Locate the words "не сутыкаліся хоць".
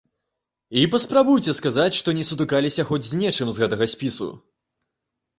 2.19-3.01